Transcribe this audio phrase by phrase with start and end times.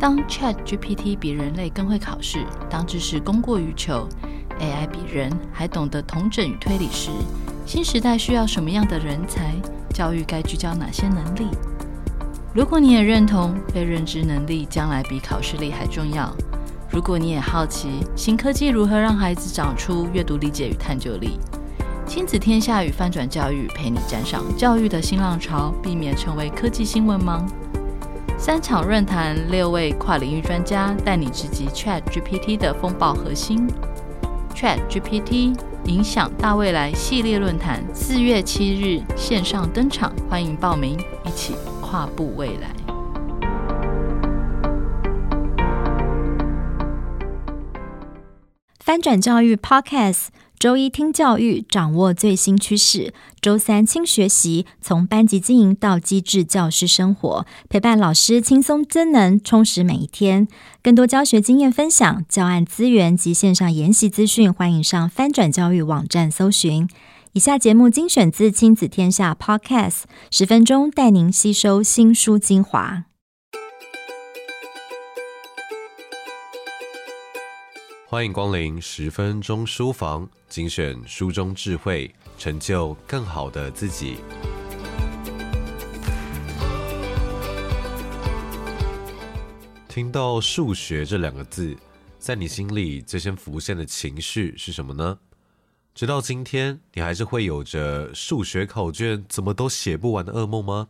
[0.00, 2.38] 当 ChatGPT 比人类更会考试，
[2.70, 4.08] 当知识供过于求
[4.58, 7.10] ，AI 比人还懂得统整与推理时，
[7.66, 9.54] 新时代需要什么样的人才？
[9.92, 11.48] 教育该聚焦哪些能力？
[12.54, 16.34] 如果你也认同被认知能力将来比考试力还重要，
[16.90, 21.38] 如果你也好奇新科技如何让孩子长出阅读理解与探究力，
[22.06, 27.44] 亲子天下与翻转教育陪你站上教育的新浪潮，避免成为科技新闻盲。
[28.42, 33.68] 三场论坛，六位跨领域专家带你直击 ChatGPT 的风暴核心。
[34.54, 35.54] ChatGPT
[35.84, 42.79] 影响大未来系列论坛四月七日线上登场，欢迎报名，一起跨步未来。
[48.90, 50.30] 翻转教育 Podcast。
[50.58, 60.48] 周一听教育，掌握最新趋势；周三轻学习，从班级经营到机智教师生活，陪伴老师轻松增能，充实每一天。
[60.82, 66.88] 更多教学经验分享、教案资源及线上研习资讯，欢迎上翻转教育网站搜寻。
[67.34, 70.00] 以下节目精选自亲子天下 Podcast，
[70.32, 73.04] 十分钟带您吸收新书精华。
[78.10, 84.16] 欢迎光临十分钟书房，精选书中智慧，成就更好的自己。
[89.88, 91.76] 听到数学这两个字，
[92.18, 95.16] 在你心里最先浮现的情绪是什么呢？
[95.94, 100.88] 直到今天，你还是会有着数学考卷怎么都写不完的噩梦吗？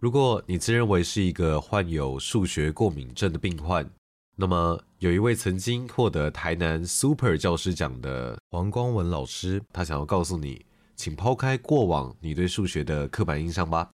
[0.00, 3.88] 如果你自认为是一个患有数学过敏症的病患，
[4.34, 10.64] 那么，有一位曾经获得台南 Super 教师奖的黄光文老师，他想要告诉你，
[10.96, 13.90] 请抛开过往你对数学的刻板印象吧。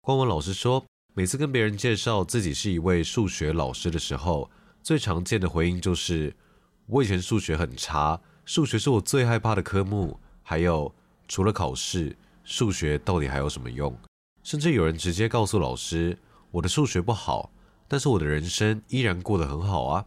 [0.00, 4.50] 光文老师说，每次跟别人介绍自己是一位数学老师的时候，
[4.82, 6.34] 最常见的回应就是
[6.88, 10.92] ：“我以前数学很差，数学是我最害怕的科目。”还有，
[11.28, 13.94] 除了考试，数学到底还有什么用？
[14.42, 16.18] 甚至有人直接告诉老师
[16.50, 17.50] ：“我的数学不好。”
[17.86, 20.06] 但是我的人生依然过得很好啊！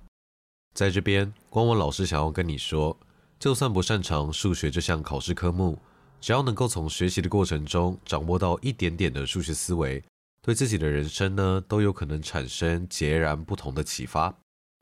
[0.73, 2.97] 在这边，光文老师想要跟你说，
[3.39, 5.79] 就算不擅长数学这项考试科目，
[6.19, 10.03] 只要能够从学习的过程中掌握到一点点的数学思维，
[10.41, 14.35] 对自己的人生呢，都有可能产生截然不同的启发。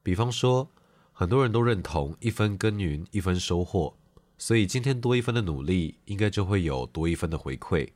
[0.03, 0.69] 比方说，
[1.11, 3.95] 很多人都认同一分耕耘一分收获，
[4.37, 7.89] 所以今天多一分的努力，应该就会有多一分的回馈。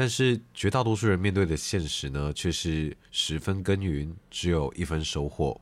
[0.00, 5.60] 但是绝大多数人面对的现实呢，却是十分耕耘，只有一分收获。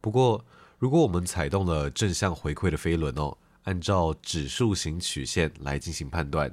[0.00, 0.44] 不过，
[0.78, 6.52] 如果我们踩动了正向回馈的飞轮哦，按照指数型曲线来进行判断，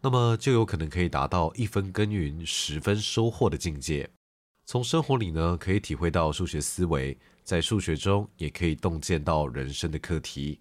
[0.00, 4.10] 那么就有可能可以达到一分耕耘十分收获的境界。
[4.66, 10.58] 从生活里呢，可以体会到数学思维，在数学中也可以洞见到人生的课题。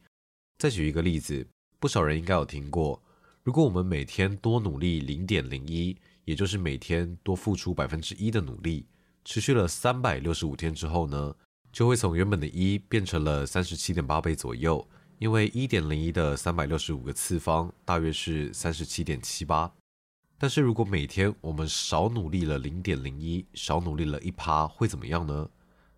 [0.59, 1.43] 再举一个例子，
[1.79, 3.01] 不少人应该有听过。
[3.43, 8.85] 如果我们每天多努力零点零一，也就是每天多付出百分之一的努力，
[9.25, 11.35] 持续了三百六十五天之后呢，
[11.69, 14.87] 就会从原本的一变成了三十七点八倍左右。
[15.19, 19.69] 因为一点零一的三百六十五个次方大约是三十七点七八。
[20.37, 25.49] 但是如果每天我们少努力了零点零一，少努力了一趴，会怎么样呢？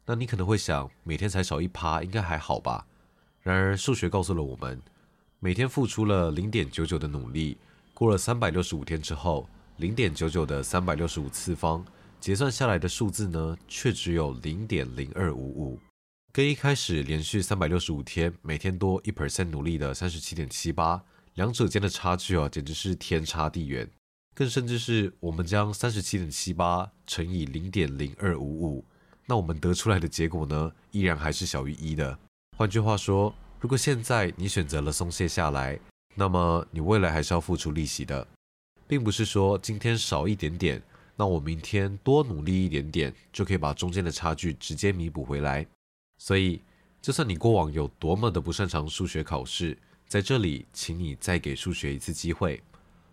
[0.07, 2.87] 那你可能会想，每天才少一趴，应该还好吧？
[3.41, 4.81] 然而数学告诉了我们。
[5.45, 7.55] 每天付出了零点九九的努力，
[7.93, 9.47] 过了三百六十五天之后，
[9.77, 11.85] 零点九九的三百六十五次方
[12.19, 15.79] 结算下来的数字呢，却只有零点零二五五，
[16.33, 20.99] 跟一开始连续三百六十五天每天多一 percent 努力的三十七点七八，
[21.35, 23.87] 两者间的差距啊，简直是天差地远。
[24.33, 28.85] 更甚至是我们将三十七点七八乘以零点零二五五，
[29.27, 32.17] 那我们得出来的结果呢，依然还是小于一的。
[32.57, 33.31] 换句话说。
[33.65, 35.79] 如果现在你选择了松懈下来，
[36.13, 38.27] 那么你未来还是要付出利息的，
[38.87, 40.79] 并不是说今天少一点点，
[41.15, 45.65] 那我明天多努力一点点就可以把中间的差距直接弥补回来。
[46.19, 46.61] 所以，
[47.01, 49.75] 就算你过往有多么的不擅长数学考试，
[50.07, 52.61] 在这里，请你再给数学一次机会。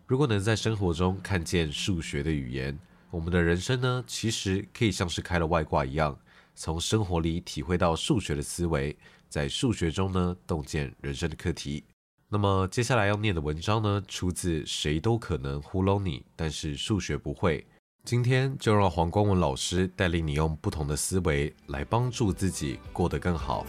[0.06, 2.78] 如果能在生活中看见数学的语言，
[3.10, 6.14] 我们的人生呢，其实可以像是开了外挂一样，
[6.54, 8.94] 从生活里体会到数学的思维。
[9.32, 11.82] 在数学中呢，洞见人生的课题。
[12.28, 17.60] 那么接下来要念的文章呢，出自《谁都可能糊弄你，但是数学不会》。
[18.04, 23.64] 今天就让黄光文老师带领你用不同的思维来帮助自己过得更好。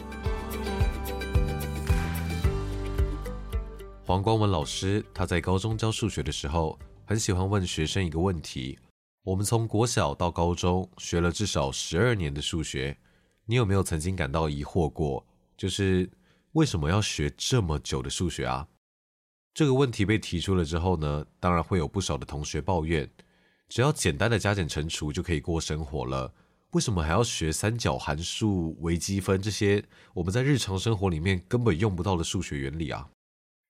[4.06, 8.77] 黄光文老师他在高中教数学的时候，很喜欢问学生一个问题：
[9.24, 12.98] 我们从国小到高中学了至少十二年的数学。
[13.45, 15.25] 你有没有曾经感到疑惑过？
[15.58, 16.10] 就是
[16.54, 18.68] 为什么要学这么久的数学啊？
[19.54, 23.10] 这个问题被提出了之后呢，当然会有不少的同学抱怨，
[23.70, 26.34] 只要简单的加减乘除就可以过生活了，
[26.72, 29.84] 为什么还要学三角函数、微积分这些
[30.14, 33.08] 我们在日常生活里面根本用不到的数学原理啊？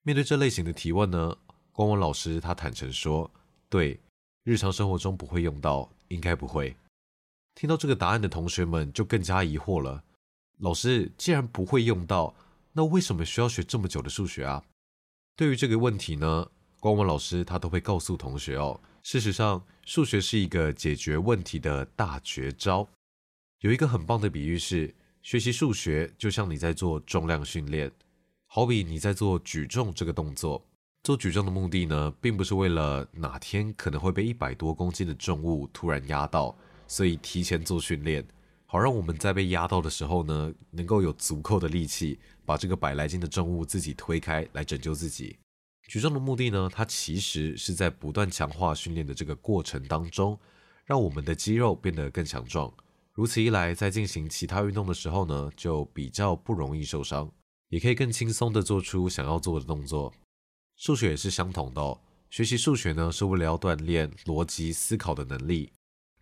[0.04, 1.38] 面对这类型的提问呢，
[1.72, 3.30] 光文老师他坦诚说，
[3.68, 4.00] 对，
[4.44, 6.76] 日常生活中不会用到，应该不会。
[7.56, 10.04] 听到这个答案的同学们就更加疑惑了。
[10.60, 12.36] 老师，既然不会用到，
[12.72, 14.64] 那为什么需要学这么久的数学啊？
[15.36, 22.88] 对于这个问题呢，光文老师他都会告诉同学哦，事实上，数学是一个解决问题的大绝招。
[23.60, 27.92] 有一个很棒的比喻是，学习数学就像你在做重量训练，
[28.48, 30.64] 好比你在做举重这个动作。
[31.04, 36.56] 做举重的目的呢，并不是为了哪天可能会被一百多公斤的重物突然压到。
[36.88, 38.24] 所以提前做训练，
[38.74, 45.38] 好让我们在被压到的时候呢，能够有足够的力气把这个百来斤的重物自己推开来拯救自己。
[45.88, 50.40] 举重的目的呢，它其实是在不断强化训练的这个过程当中，
[50.86, 52.74] 让我们的肌肉变得更强壮。
[53.12, 57.32] 如此一来，在进行其他运动的时候呢，就比较不容易受伤，
[57.70, 60.12] 也可以更轻松地做出想要做的动作。
[60.78, 65.72] 数学也是相同的哦，学习数学呢，是为了要锻炼逻辑思考的能力。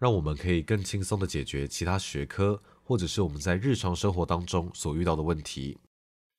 [0.02, 5.78] 让我们可以更轻松地解决其他学科，或者是我们在日常生活当中所遇到的问题。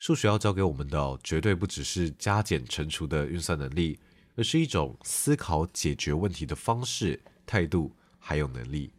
[0.01, 4.01] 数学要教给我们的，绝对不只是加减乘除的运算能力，
[4.35, 8.93] 而是一种思考解决问题的方式、态度还有能力。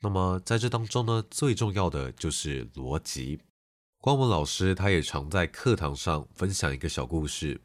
[0.00, 3.38] 那么在这当中呢，最重要的就是逻辑。
[4.00, 7.60] 光文老师他也常在课堂上分享一个小故事，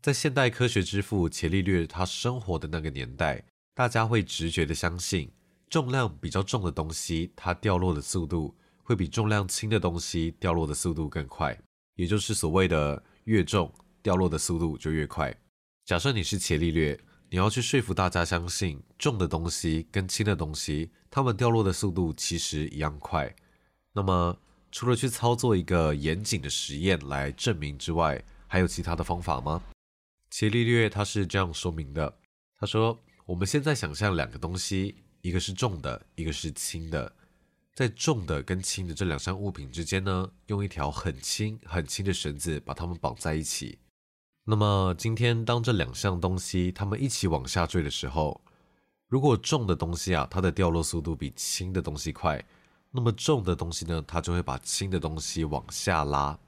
[0.00, 3.44] 在现代科学之父伽利略他生活的那个年代，
[3.74, 5.30] 大家会直觉地相信。
[5.70, 8.52] 重量比较重的东西，它掉落的速度
[8.82, 11.56] 会比重量轻的东西掉落的速度更快，
[11.94, 13.72] 也就是所谓的越重
[14.02, 15.32] 掉落的速度就越快。
[15.84, 23.32] 假设你是伽利略，你要去说服大家相信重的东西跟轻的东西，它们掉落的速度其实一样快。
[23.92, 24.36] 那么，
[24.72, 29.62] 除了去操作一个严谨的实验来证明之外，还有其他的方法吗？
[30.30, 32.18] 伽利略他是这样说明的，
[32.58, 37.12] 他说：“我们现在想象两个东西。”一个是重的，一个是轻的，
[37.74, 43.78] 在重的跟轻的这两项物品之间呢，用一条很轻很轻的绳子把它们绑在一起。
[44.44, 48.40] 那么今天当这两项东西它们一起往下坠的时候，
[49.08, 52.42] 如果重的东西啊，它的掉落速度比轻的东西快，
[52.90, 56.38] 那么重的东西呢，它就会把轻的东西往下拉。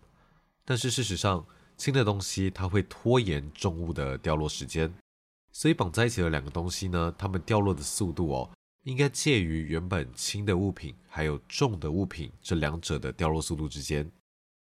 [0.64, 1.44] 但是事实上，
[1.76, 4.92] 轻的东西它会拖延重物的掉落时间，
[5.52, 8.50] 所以绑在一起的两个东西呢，它们掉落的速度哦。
[8.84, 14.10] 应该介于原本轻的物品还有重的物品这两者的掉落速度之间。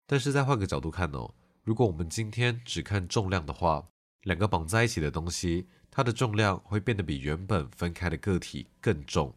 [0.06, 1.34] 但是再换个角度看哦，
[1.64, 3.88] 如果我们今天只看重量的话，
[4.24, 9.34] 两个绑在一起的东西，它的重量会变得比原本分开的个体更重。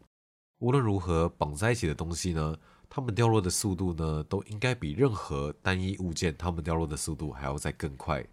[0.59, 2.55] 无论如何，绑在一起的东西呢，
[2.87, 8.25] 它们掉落的速度呢，都应该比任何单一物件它们掉落的速度还要再更快。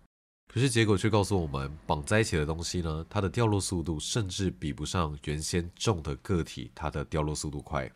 [0.48, 7.90] 可是结果却告诉我们，绑在一起的东西呢，它的掉落速度甚至比不上原先重的个体，它的掉落速度快。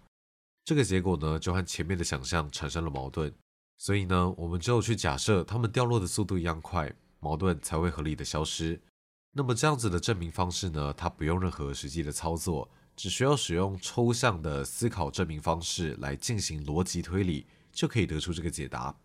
[0.64, 3.32] 这个结果呢，就和前面的想象产生了矛盾。
[3.78, 8.80] 所以呢，我们只有去假设它们掉落的速度一样快，矛盾才会合理的消失。
[9.32, 18.96] 那么这样子的证明方式呢，它不用任何实际的操作，只需要使用抽象的思考证明方式来进行逻辑推理，就可以得出这个解答。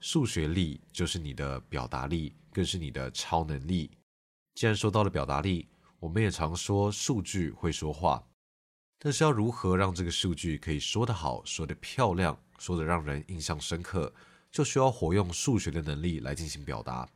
[0.00, 3.90] 数学力就是你的表达力，更是你的超能力。
[4.54, 5.68] 既然说到了表达力，
[6.00, 8.26] 我们也常说数据会说话，
[8.98, 14.10] 但是要如何让这个数据可以说得好、说得漂亮、说得让人印象深刻，
[14.50, 17.06] 就需要活用数学的能力来进行表达。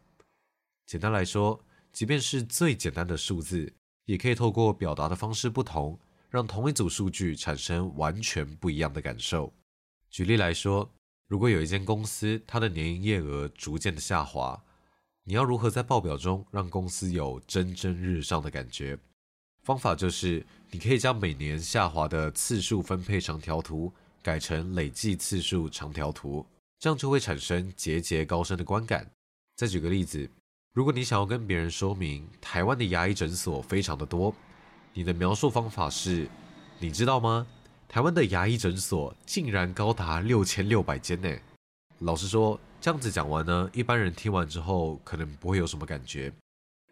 [0.85, 1.59] 简单来说，
[1.91, 3.73] 即便是最简单的数字，
[4.05, 9.51] 也可以透过表达的方式不同，让同一组数据产生完全不一样的感受。
[10.11, 10.93] 举例来说，
[11.29, 14.63] 如果有一间公司，它的年营业额逐渐的下滑，
[15.31, 18.99] 你要如何在报表中让公司有蒸蒸日上的感觉？
[19.63, 23.93] 方法就是，你可以将每年下滑的次数分配长条图
[24.25, 26.45] 改成累计次数长条图，
[26.81, 29.09] 这样就会产生节节高升的观感。
[29.55, 30.29] 再举个例子，
[30.73, 34.35] 如果你想要跟别人说明台湾的牙医诊所非常的多，
[34.93, 36.29] 你的描述方法是，
[36.81, 37.47] 你知道吗？
[37.87, 41.33] 台湾的牙医诊所竟然高达六千六百间呢！
[42.01, 46.33] 老实说，这样子讲完呢，一般人听完之后可能不会有什么感觉。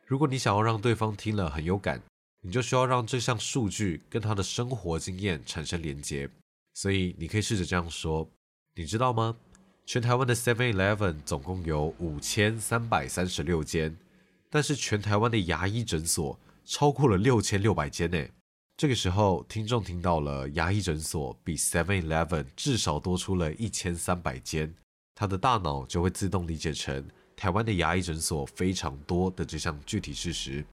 [0.04, 1.98] 如果你想要让对方听了很有感，
[2.42, 6.28] 你就需要让这项数据跟他的生活经验产生连结。
[6.74, 8.28] 所以你可以试着这样说：
[8.74, 9.34] 你知道吗？
[9.86, 13.96] 全台湾的 Seven Eleven 总共有五千三百三十六间，
[14.50, 18.22] 但是全台湾的牙医诊所超过了六千六百间呢。
[18.76, 24.72] 这个时候，听众听到了牙医诊所比 Seven Eleven 至少多出了一千三百间，
[25.20, 30.64] 他的大脑就会自动理解成台湾的牙医诊所非常多的这项具体事实。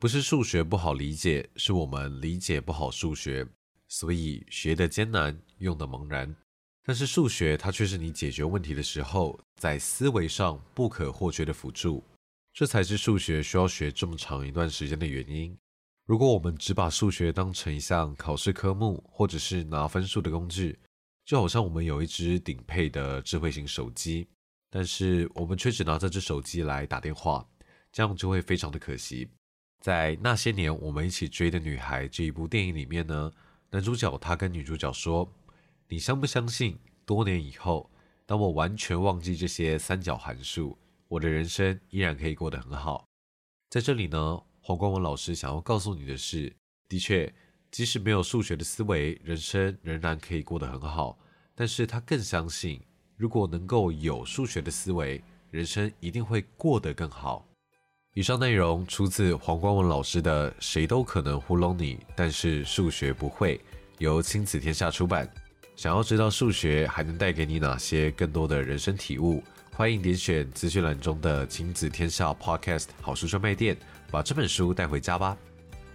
[0.00, 3.46] 不是数学不好理解，是我们理解不好数学，
[3.86, 6.34] 所以学得艰难，用得茫然。
[6.82, 12.02] 但是数学它却是你解决问题的时候，在思维上不可或缺的辅助，
[12.52, 15.56] 这才是数学需要学这么长一段时间的原因。
[16.04, 20.76] 如果我们只把数学当成一项考试科目，或者是拿分数的工具，
[21.28, 24.26] 就好像我们有一支顶配的智慧型手机，
[24.70, 27.46] 但是我们却只拿这只手机来打电话，
[27.92, 29.28] 这样就会非常的可惜。
[29.78, 33.30] 在那些年我们一起追的女孩这一部电影里面呢，
[33.68, 35.30] 男主角他跟女主角说
[35.88, 37.90] ：“你相不相信，多年以后，
[38.24, 43.06] 当我完全忘记这些三角函数，我的人生依然可以过得很好。”
[43.68, 44.42] 在这里呢。
[44.60, 46.54] 黄光文老师想要告诉你的是，
[46.90, 47.32] 的确，
[47.70, 51.18] 即使没有数学的思维，人生仍然可以过得很好。
[51.54, 52.80] 但是他更相信，
[53.16, 57.46] 如果能够有数学的思维，人生一定会过得更好。
[58.14, 63.58] 以上内容出自黄光文老师的《谁都可能糊弄你，但是数学不会》，
[63.98, 65.28] 由亲子天下出版。
[65.76, 69.42] 想要知道数学还能带给你哪些更多的人生体悟？
[69.72, 73.76] 欢迎点选资讯栏中的亲子天下 Podcast 好书专卖店。
[74.10, 75.36] 把这本书带回家吧。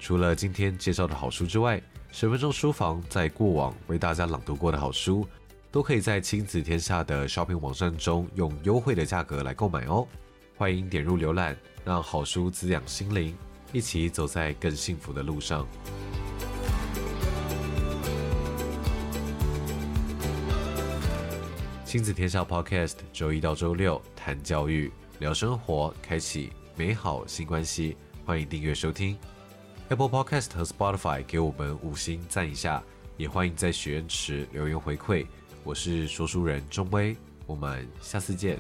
[0.04, 1.82] 除了今天介绍的好书之外，
[2.12, 5.26] 十分钟书房在过往为大家朗读过的好书，
[5.72, 10.06] 都可以在亲子天下的 Shopping 网站中用优惠的价格来购买哦。
[10.58, 11.56] 欢迎点入浏览，
[11.86, 13.34] 让好书滋养心灵，
[13.72, 15.66] 一起走在更幸福的路上。
[21.86, 27.96] 亲子天下 Podcast 周一到周六谈教育、聊生活，开启美好新关系。
[28.26, 29.18] 欢迎订阅收听
[29.94, 32.82] Apple Podcast 和 Spotify，给我们五星赞一下，
[33.16, 35.28] 也欢迎在许愿池留言回馈。
[35.64, 38.58] 我是说书人钟威，我们下次见。